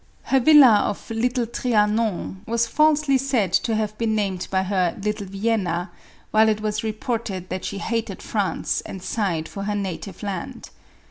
[0.23, 5.27] Her villa of Little Trianon was falsely sai^ to have been named by her Little
[5.27, 5.91] Vienna,
[6.31, 10.71] while it was reported that she hated France and sighed for her na tive land.